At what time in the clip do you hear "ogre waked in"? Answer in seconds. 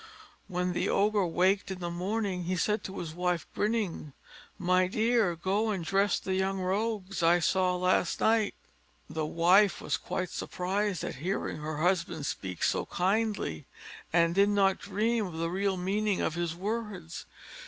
0.89-1.77